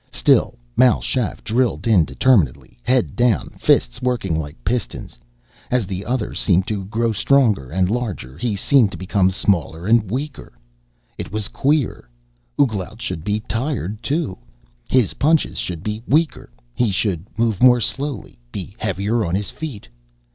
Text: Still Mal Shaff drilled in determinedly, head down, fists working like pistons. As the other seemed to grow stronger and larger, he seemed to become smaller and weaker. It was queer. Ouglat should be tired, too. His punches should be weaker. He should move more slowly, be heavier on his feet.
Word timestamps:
Still 0.11 0.57
Mal 0.75 0.99
Shaff 0.99 1.43
drilled 1.43 1.85
in 1.85 2.05
determinedly, 2.05 2.79
head 2.81 3.15
down, 3.15 3.49
fists 3.59 4.01
working 4.01 4.33
like 4.35 4.55
pistons. 4.65 5.19
As 5.69 5.85
the 5.85 6.07
other 6.07 6.33
seemed 6.33 6.65
to 6.69 6.85
grow 6.85 7.11
stronger 7.11 7.69
and 7.69 7.87
larger, 7.87 8.35
he 8.35 8.55
seemed 8.55 8.89
to 8.93 8.97
become 8.97 9.29
smaller 9.29 9.85
and 9.85 10.09
weaker. 10.09 10.53
It 11.19 11.31
was 11.31 11.49
queer. 11.49 12.09
Ouglat 12.59 12.99
should 12.99 13.23
be 13.23 13.41
tired, 13.41 14.01
too. 14.01 14.39
His 14.89 15.13
punches 15.13 15.59
should 15.59 15.83
be 15.83 16.01
weaker. 16.07 16.49
He 16.73 16.89
should 16.89 17.27
move 17.37 17.61
more 17.61 17.79
slowly, 17.79 18.39
be 18.51 18.73
heavier 18.79 19.23
on 19.23 19.35
his 19.35 19.51
feet. 19.51 19.87